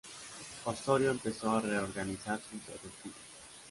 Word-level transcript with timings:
Osorio 0.65 1.11
empezó 1.11 1.51
a 1.51 1.61
reorganizar 1.61 2.39
sus 2.39 2.59
efectivos. 2.73 3.13